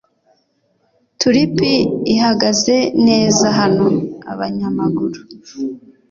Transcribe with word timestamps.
Tulipi 1.19 1.73
ihagaze 2.13 2.75
neza 3.07 3.45
Hano 3.59 3.85
abanyamaguru 4.31 5.19